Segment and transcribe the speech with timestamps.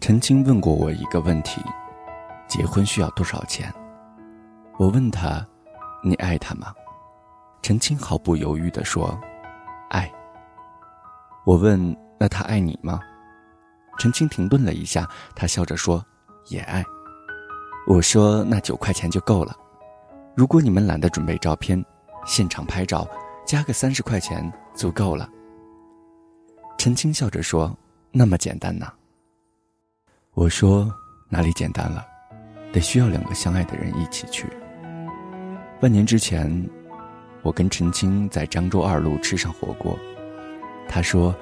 [0.00, 1.62] 陈青问过我一个问题：
[2.48, 3.70] 结婚需要多少钱？
[4.78, 5.46] 我问他
[6.02, 6.72] ：“你爱他吗？”
[7.60, 9.16] 陈青毫不犹豫地说
[9.90, 10.10] ：“爱。”
[11.44, 12.98] 我问：“那他爱你吗？”
[14.00, 16.02] 陈青停顿了一下，他笑着说
[16.48, 16.82] ：“也爱。”
[17.86, 19.54] 我说：“那九块钱就够了。
[20.34, 21.84] 如果你们懒得准备照片，
[22.24, 23.06] 现场拍照，
[23.44, 25.28] 加个三十块钱足够了。”
[26.78, 27.76] 陈青笑着说
[28.10, 28.90] ：“那么简单呢？”
[30.40, 30.90] 我说
[31.28, 32.02] ：“哪里简单了？
[32.72, 34.46] 得需要两个相爱的人一起去。”
[35.78, 36.50] 半年之前，
[37.42, 39.98] 我跟陈青在漳州二路吃上火锅。
[40.88, 41.36] 他说：“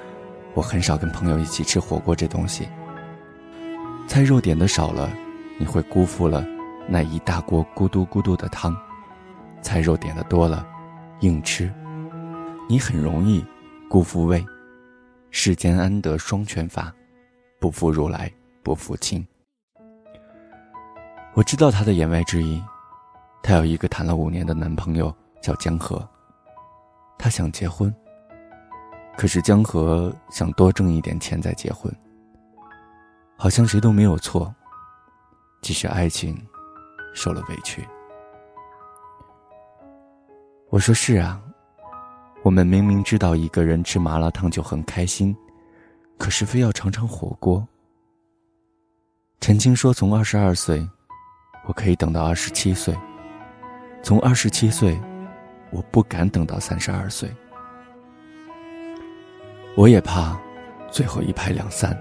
[0.52, 2.68] 我很少跟朋友一起吃火锅，这东西，
[4.08, 5.08] 菜肉点的少了，
[5.60, 6.44] 你会辜负了
[6.88, 8.74] 那一大锅咕嘟咕嘟的汤；
[9.62, 10.66] 菜肉点的多了，
[11.20, 11.72] 硬吃，
[12.68, 13.46] 你很容易
[13.88, 14.44] 辜负胃。
[15.30, 16.92] 世间安得双全法？
[17.60, 18.28] 不负如来。”
[18.68, 19.26] 不负亲。
[21.32, 22.62] 我知道他的言外之意，
[23.42, 26.06] 他有一个谈了五年的男朋友叫江河，
[27.16, 27.90] 他想结婚。
[29.16, 31.90] 可是江河想多挣一点钱再结婚。
[33.38, 34.54] 好像谁都没有错，
[35.62, 36.38] 即使爱情
[37.14, 37.88] 受了委屈。
[40.68, 41.40] 我说是啊，
[42.42, 45.34] 我们明明知道一个人吃麻辣烫就很开心，
[46.18, 47.66] 可是非要尝尝火锅。
[49.40, 50.86] 陈青说：“从二十二岁，
[51.66, 52.94] 我可以等到二十七岁；
[54.02, 55.00] 从二十七岁，
[55.70, 57.30] 我不敢等到三十二岁。
[59.76, 60.38] 我也怕
[60.90, 61.96] 最后一拍两散。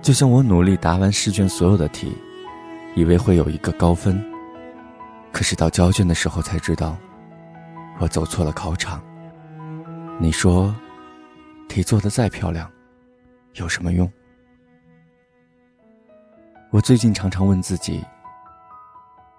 [0.00, 2.16] 就像我努力答完试卷所有的题，
[2.96, 4.20] 以为会有一个高分，
[5.30, 6.96] 可是到交卷的时候才知道，
[7.98, 9.00] 我走错了考场。
[10.18, 10.74] 你说，
[11.68, 12.68] 题做的再漂亮，
[13.54, 14.10] 有什么用？”
[16.72, 18.00] 我最近常常问自己：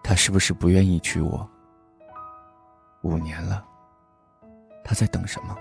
[0.04, 1.50] 他是不是不愿意娶我？
[3.04, 3.64] 五年了，
[4.84, 5.56] 他在等什么？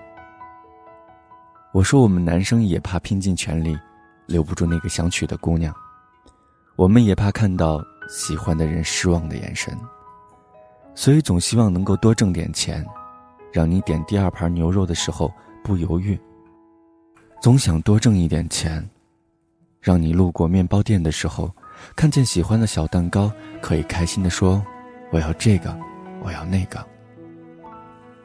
[1.73, 3.79] 我说我们男生也怕拼尽全力，
[4.27, 5.73] 留不住那个想娶的姑娘；
[6.75, 9.79] 我们也怕看到喜欢的人失望的眼神，
[10.97, 12.85] 所以总希望能够多挣点钱，
[13.53, 15.33] 让你点第二盘牛肉的时候
[15.63, 16.19] 不犹豫；
[17.41, 18.85] 总想多挣一点钱，
[19.81, 21.49] 让你路过面包店的时候。
[21.97, 23.31] 看见喜欢的小蛋糕，
[23.61, 24.65] 可以开心的说
[25.11, 25.77] ：“我要这个，
[26.23, 26.85] 我要那个。”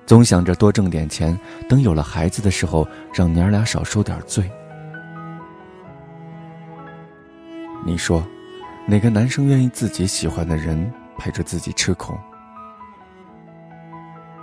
[0.05, 4.49] 总想着多挣点钱，等有了孩子的时候，让娘俩少受点罪。
[7.85, 8.23] 你说，
[8.88, 12.13] 哪个男生愿意自己喜欢的人陪着自己吃苦？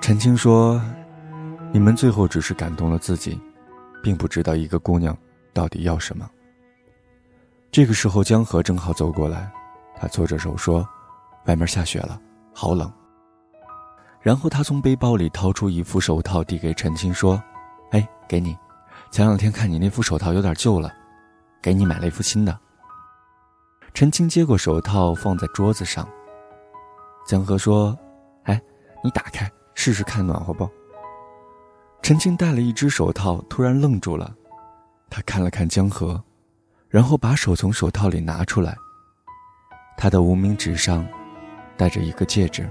[0.01, 0.83] 陈青说
[1.73, 3.41] ：“你们最后只是感动了自己，
[4.03, 5.17] 并不知道一个姑娘
[5.53, 6.29] 到底要什么。”
[7.73, 9.51] 这个时候，江河正好走过来，
[9.97, 10.87] 他搓着手说
[11.49, 12.21] ：“外面下雪了，
[12.53, 12.93] 好冷。”
[14.21, 17.43] 然后他从背包里掏出一副手套，递给陈青说
[17.93, 18.55] ：“哎，给你，
[19.11, 20.93] 前两天看你那副手套有点旧了，
[21.63, 22.61] 给你买了一副新的。”
[23.95, 26.07] 陈青接过手套，放在桌子上。
[27.27, 27.99] 江河说
[28.45, 28.61] ：“哎，
[29.03, 30.69] 你打开试试看，暖和不？”
[32.03, 34.31] 陈青戴了一只手套，突然愣住了，
[35.09, 36.23] 他看了看江河。
[36.93, 38.77] 然后把手从手套里拿出来，
[39.97, 41.07] 他的无名指上
[41.75, 42.69] 戴着一个戒指。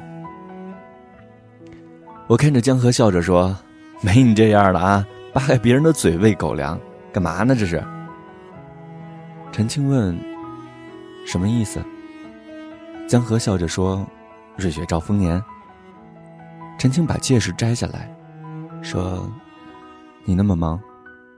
[2.27, 3.57] 我看着江河笑着说
[4.01, 6.79] ：“没你这样的啊，扒开别人的嘴喂狗粮，
[7.11, 7.55] 干嘛呢？
[7.55, 7.83] 这是？”
[9.51, 10.15] 陈青问
[11.25, 11.83] ：“什么意思？”
[13.09, 14.05] 江河笑着说
[14.55, 15.43] ：“瑞雪兆丰年。”
[16.77, 18.07] 陈青把戒指摘下来，
[18.83, 19.27] 说
[20.25, 20.79] ：“你那么忙，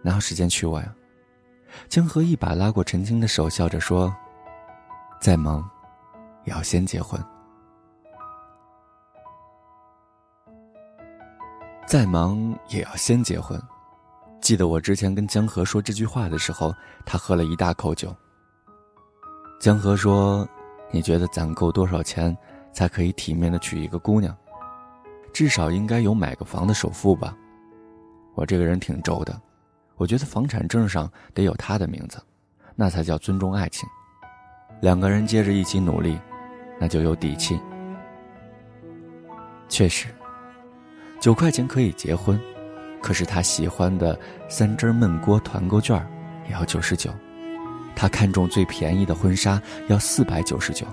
[0.02, 0.94] 哪有时间娶我呀？”
[1.90, 4.14] 江河一把拉过陈青的手，笑着说
[5.22, 5.68] ：“再忙，
[6.46, 7.24] 也要先结婚。
[11.86, 13.62] 再忙也要先结婚。”
[14.42, 16.74] 记得我之前跟江河说这句话的时候，
[17.06, 18.14] 他喝了一大口酒。
[19.60, 20.48] 江河说
[20.92, 22.36] ：“你觉得攒够多少钱
[22.74, 24.36] 才可以体面的娶一个姑娘？
[25.32, 27.36] 至少应该有买个房的首付吧？”
[28.36, 29.40] 我这个人挺轴的。
[29.96, 32.22] 我觉得房产证上得有他的名字，
[32.76, 33.88] 那才叫尊重爱情。
[34.82, 36.20] 两个人接着一起努力，
[36.80, 37.60] 那就有底气。
[39.70, 40.08] 确实，
[41.20, 42.40] 九块钱可以结婚，
[43.02, 44.20] 可是他喜欢的
[44.50, 45.96] 三汁焖锅团购券
[46.48, 47.10] 也要九十九，
[47.96, 50.86] 他看中最便宜的婚纱要四百九十九，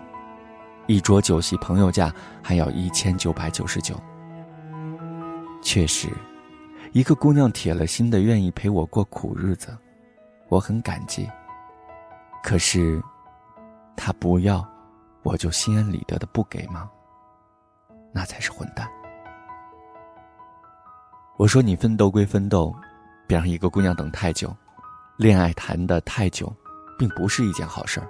[0.87, 3.99] 一桌酒席朋友价还要一千九百九十九。
[5.63, 6.09] 确实。
[6.93, 9.77] 一个姑娘铁了心的愿意陪我过苦日子，
[10.49, 11.29] 我很感激。
[12.43, 13.01] 可是，
[13.95, 14.67] 她不要，
[15.23, 16.91] 我就心安理得的不给吗？
[18.13, 18.89] 那才是混蛋。
[21.37, 22.75] 我说你奋斗归奋斗，
[23.29, 24.53] 别让一个姑娘等太久，
[25.17, 26.53] 恋爱谈的太久，
[26.99, 28.09] 并不是一件好事儿。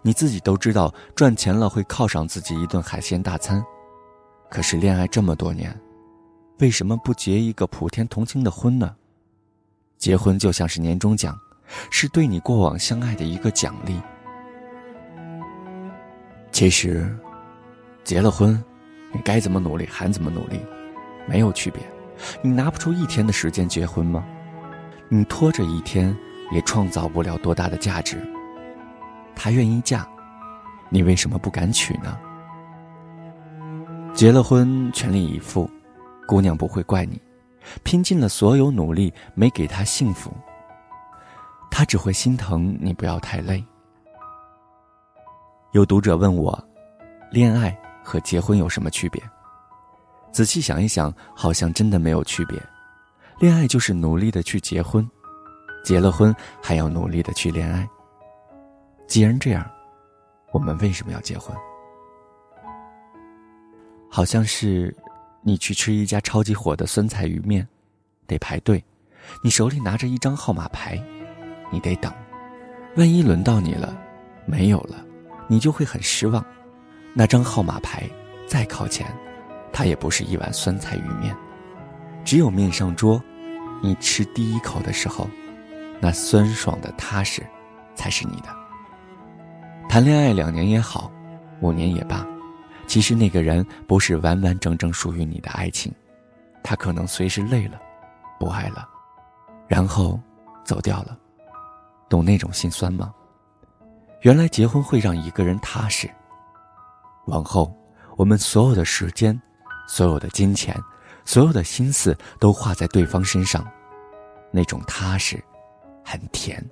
[0.00, 3.60] 你自己都知道，赚钱了会犒赏自己一顿海鲜大餐，
[4.48, 5.76] 可是恋爱这么多年，
[6.62, 8.94] 为什么不结一个普天同庆的婚呢？
[9.98, 11.36] 结婚就像是年终奖，
[11.90, 14.00] 是对你过往相爱的一个奖励。
[16.52, 17.12] 其实，
[18.04, 18.62] 结了婚，
[19.12, 20.60] 你该怎么努力还怎么努力，
[21.26, 21.82] 没有区别。
[22.40, 24.24] 你拿不出一天的时间结婚吗？
[25.08, 26.16] 你拖着一天，
[26.52, 28.24] 也创造不了多大的价值。
[29.34, 30.08] 她愿意嫁，
[30.90, 32.16] 你为什么不敢娶呢？
[34.14, 35.68] 结了婚，全力以赴，
[36.26, 37.20] 姑娘不会怪你，
[37.82, 40.32] 拼尽了所有努力没给她幸福，
[41.70, 43.64] 她只会心疼你不要太累。
[45.72, 46.56] 有读者问我，
[47.30, 49.22] 恋爱和结婚有什么区别？
[50.30, 52.60] 仔细想一想，好像真的没有区别。
[53.38, 55.06] 恋爱就是努力的去结婚，
[55.84, 57.88] 结了婚还要努力的去恋爱。
[59.06, 59.68] 既然这样，
[60.52, 61.54] 我们为什么要结婚？
[64.08, 64.94] 好像是
[65.42, 67.66] 你去吃一家超级火的酸菜鱼面，
[68.26, 68.82] 得排队，
[69.42, 71.02] 你手里拿着一张号码牌，
[71.70, 72.12] 你得等，
[72.96, 73.98] 万一轮到你了，
[74.46, 75.04] 没有了，
[75.48, 76.44] 你就会很失望。
[77.12, 78.08] 那张号码牌
[78.46, 79.06] 再靠前，
[79.72, 81.36] 它也不是一碗酸菜鱼面，
[82.24, 83.20] 只有面上桌，
[83.82, 85.28] 你吃第一口的时候，
[86.00, 87.44] 那酸爽的踏实，
[87.96, 88.48] 才是你的。
[89.88, 91.10] 谈恋爱两年也好，
[91.60, 92.24] 五年也罢，
[92.86, 95.92] 其实那个人不是完完整整属于你的爱情，
[96.62, 97.80] 他可能随时累了，
[98.38, 98.88] 不爱了，
[99.66, 100.20] 然后
[100.64, 101.16] 走掉了，
[102.08, 103.12] 懂那种心酸吗？
[104.20, 106.08] 原来结婚会让一个人踏实。
[107.26, 107.74] 往后，
[108.16, 109.40] 我们所有的时间、
[109.88, 110.76] 所有的金钱、
[111.24, 113.66] 所有的心思都花在对方身上，
[114.50, 115.42] 那种踏实，
[116.04, 116.64] 很甜。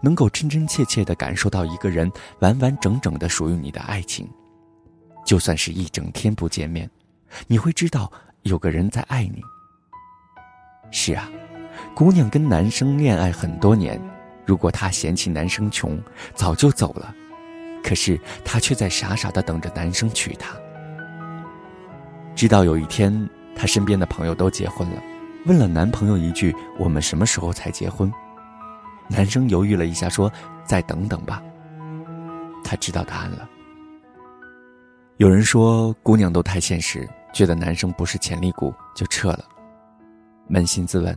[0.00, 2.08] 能够真真切切的感受到一个人
[2.38, 4.28] 完完整整的属于你的爱情，
[5.24, 6.90] 就算是一整天不见面，
[7.46, 8.10] 你会知道
[8.42, 9.42] 有个人在爱你。
[10.90, 11.28] 是啊，
[11.94, 14.00] 姑娘跟男生恋爱很多年，
[14.44, 15.98] 如果她嫌弃男生穷，
[16.34, 17.14] 早就走了，
[17.82, 20.54] 可是她却在傻傻的等着男生娶她。
[22.34, 25.02] 直到有一天，她身边的朋友都结婚了，
[25.46, 28.12] 问了男朋友一句：“我们什么时候才结婚？”
[29.08, 30.30] 男生犹豫了一下，说
[30.64, 31.42] ：“再等等吧。”
[32.64, 33.48] 他知道答案了。
[35.22, 39.44] 有人说，姑娘都太现实，觉得男生不是潜力股就撤了。
[40.50, 41.16] 扪心自问，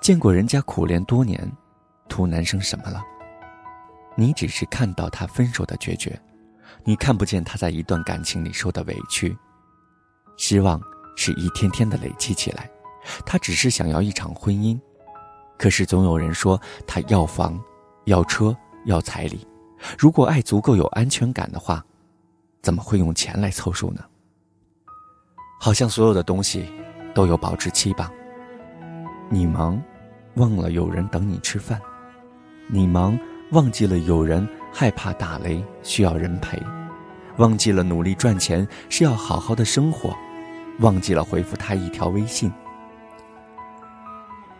[0.00, 1.48] 见过人家苦恋多年，
[2.08, 3.00] 图男生什么了？
[4.16, 6.20] 你只是看到他分手的决绝，
[6.82, 9.38] 你看不见他在一段感情里受的委屈。
[10.36, 10.82] 失望
[11.14, 12.68] 是一天天的累积起来，
[13.24, 14.76] 他只是想要一场婚姻。
[15.56, 17.56] 可是总有人说他要房，
[18.06, 18.52] 要车，
[18.86, 19.46] 要彩礼。
[19.96, 21.86] 如果爱足够有安全感的话，
[22.62, 24.04] 怎么会用钱来凑数呢？
[25.60, 26.70] 好像所有的东西
[27.14, 28.10] 都有保质期吧。
[29.28, 29.80] 你忙，
[30.34, 31.78] 忘了有人等你吃饭；
[32.68, 33.18] 你忙，
[33.52, 36.58] 忘记了有人害怕打雷需要人陪；
[37.38, 40.10] 忘记了努力赚钱是要好好的生活；
[40.80, 42.52] 忘记了回复他一条微信。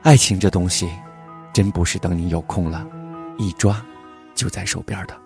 [0.03, 0.91] 爱情这东西，
[1.53, 2.87] 真不是等你有空了，
[3.39, 3.85] 一抓
[4.35, 5.17] 就在手边的。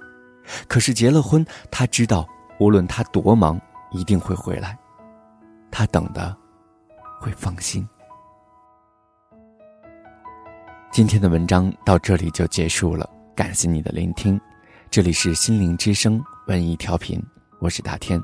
[0.69, 2.26] 可是结了婚，他知道
[2.62, 4.78] 无论他多忙，一定会回来。
[5.69, 6.37] 他等的
[7.21, 7.85] 会放心。
[10.92, 14.40] 今天的文章到这里就结束了，感谢你的聆听。
[14.92, 17.21] 这里是心灵之声文艺调频，
[17.59, 18.23] 我是大天。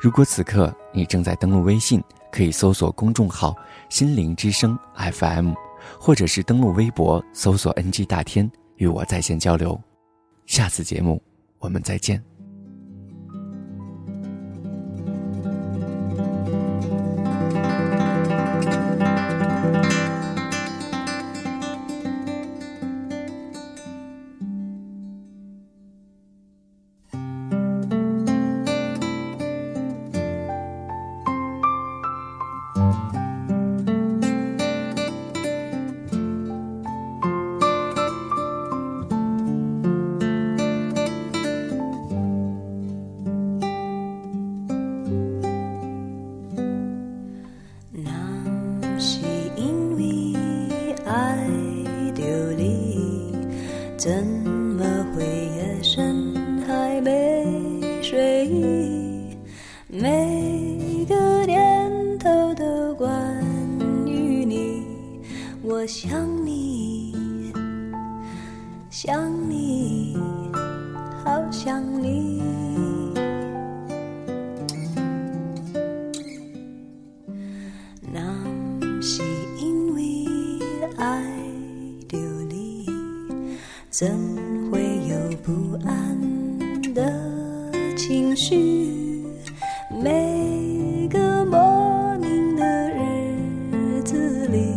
[0.00, 3.54] 如果此刻你正在登录微信，可以搜索公众号
[3.88, 5.52] “心灵之声 FM”。
[6.00, 9.80] 或者是登录微博搜索 “ng 大天”与我在线交流，
[10.46, 11.22] 下次节目
[11.60, 12.20] 我们再见。
[59.86, 63.42] 每个念头都关
[64.06, 64.84] 于你
[65.62, 67.52] 我想你
[68.90, 70.16] 想你
[71.24, 72.42] 好想你。
[78.10, 78.20] 那
[79.02, 79.22] 是
[79.58, 80.26] 因为
[80.96, 81.22] 爱
[82.08, 82.16] 着
[82.48, 82.86] 你
[83.90, 84.08] 怎
[84.70, 86.18] 会有不安
[86.94, 87.37] 的
[87.98, 89.26] 情绪
[89.90, 94.72] 每个莫名的日子里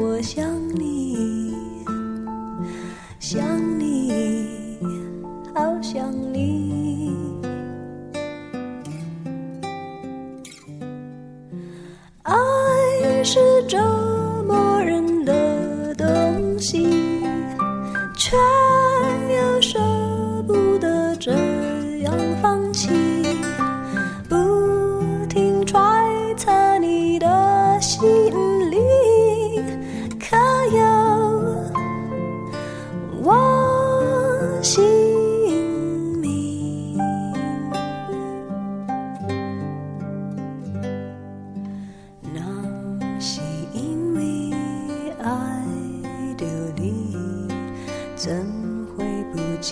[0.00, 0.42] 我想
[0.74, 1.54] 你
[3.20, 3.46] 想
[3.78, 4.78] 你
[5.54, 7.12] 好想你。
[12.22, 13.78] 爱是种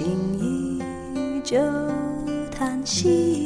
[0.03, 0.81] 心
[1.15, 1.59] 依旧
[2.51, 3.40] 叹息。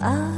[0.00, 0.37] 啊。